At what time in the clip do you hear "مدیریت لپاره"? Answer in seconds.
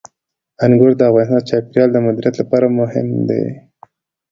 2.05-2.65